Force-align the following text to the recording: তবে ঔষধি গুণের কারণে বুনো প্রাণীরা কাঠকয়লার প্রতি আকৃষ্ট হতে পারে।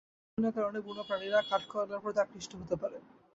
তবে 0.03 0.09
ঔষধি 0.19 0.37
গুণের 0.37 0.55
কারণে 0.57 0.79
বুনো 0.85 1.01
প্রাণীরা 1.07 1.39
কাঠকয়লার 1.49 2.01
প্রতি 2.03 2.19
আকৃষ্ট 2.21 2.51
হতে 2.59 2.75
পারে। 2.81 2.97